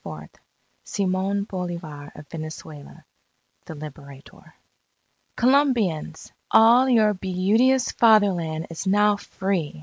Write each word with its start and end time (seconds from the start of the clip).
JULY 0.03 0.15
24 0.31 0.41
SIMON 0.85 1.43
BOLIVAR 1.43 2.11
OF 2.15 2.27
VENEZUELA 2.29 3.05
THE 3.67 3.75
LIBERATOR 3.75 4.55
_Colombians! 5.37 6.31
All 6.49 6.89
your 6.89 7.13
beauteous 7.13 7.91
Fatherland 7.91 8.65
is 8.71 8.87
now 8.87 9.15
free.... 9.17 9.79